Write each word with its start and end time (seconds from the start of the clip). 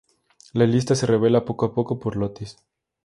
La 0.53 0.65
lista 0.65 0.95
se 0.95 1.05
revela 1.05 1.45
poco 1.45 1.67
a 1.67 1.75
poco 1.75 1.99
por 1.99 2.15
lotes. 2.15 2.57